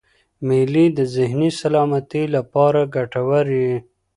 مېلې 0.47 0.85
د 0.97 0.99
ذهني 1.15 1.49
سلامتۍ 1.61 2.23
له 2.33 2.41
پاره 2.51 2.83
ګټوري 2.95 3.61
يي. 3.69 3.77